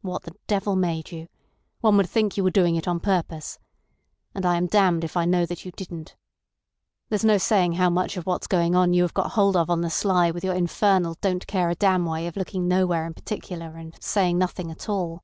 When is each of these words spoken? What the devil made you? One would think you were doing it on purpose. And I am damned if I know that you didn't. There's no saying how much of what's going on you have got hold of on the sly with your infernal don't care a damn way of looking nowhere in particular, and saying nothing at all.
What 0.00 0.22
the 0.22 0.34
devil 0.46 0.74
made 0.74 1.12
you? 1.12 1.28
One 1.82 1.98
would 1.98 2.08
think 2.08 2.38
you 2.38 2.44
were 2.44 2.50
doing 2.50 2.76
it 2.76 2.88
on 2.88 2.98
purpose. 2.98 3.58
And 4.34 4.46
I 4.46 4.56
am 4.56 4.66
damned 4.66 5.04
if 5.04 5.18
I 5.18 5.26
know 5.26 5.44
that 5.44 5.66
you 5.66 5.70
didn't. 5.70 6.16
There's 7.10 7.26
no 7.26 7.36
saying 7.36 7.74
how 7.74 7.90
much 7.90 8.16
of 8.16 8.24
what's 8.24 8.46
going 8.46 8.74
on 8.74 8.94
you 8.94 9.02
have 9.02 9.12
got 9.12 9.32
hold 9.32 9.54
of 9.54 9.68
on 9.68 9.82
the 9.82 9.90
sly 9.90 10.30
with 10.30 10.44
your 10.44 10.54
infernal 10.54 11.18
don't 11.20 11.46
care 11.46 11.68
a 11.68 11.74
damn 11.74 12.06
way 12.06 12.26
of 12.26 12.38
looking 12.38 12.66
nowhere 12.66 13.04
in 13.06 13.12
particular, 13.12 13.76
and 13.76 13.94
saying 14.02 14.38
nothing 14.38 14.70
at 14.70 14.88
all. 14.88 15.20